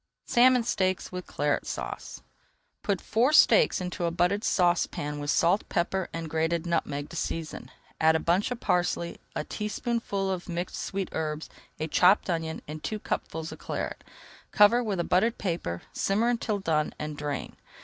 SALMON 0.25 0.63
STEAKS 0.63 1.11
WITH 1.11 1.27
CLARET 1.27 1.67
SAUCE 1.67 2.23
Put 2.81 2.99
four 2.99 3.31
steaks 3.31 3.79
into 3.79 4.05
a 4.05 4.09
buttered 4.09 4.43
saucepan 4.43 5.19
with 5.19 5.29
salt, 5.29 5.69
pepper, 5.69 6.09
and 6.11 6.27
grated 6.27 6.65
nutmeg 6.65 7.07
to 7.09 7.15
season, 7.15 7.69
add 7.99 8.15
a 8.15 8.19
bunch 8.19 8.49
of 8.49 8.59
parsley, 8.59 9.19
a 9.35 9.43
teaspoonful 9.43 10.31
of 10.31 10.49
mixed 10.49 10.77
sweet 10.81 11.09
herbs, 11.11 11.51
a 11.79 11.85
chopped 11.85 12.31
onion, 12.31 12.63
and 12.67 12.83
two 12.83 12.97
cupfuls 12.97 13.51
of 13.51 13.59
Claret. 13.59 14.03
Cover 14.51 14.83
with 14.83 14.99
a 14.99 15.03
buttered 15.03 15.37
paper, 15.37 15.83
simmer 15.93 16.29
until 16.29 16.57
done, 16.57 16.95
and 16.97 17.15
drain. 17.15 17.55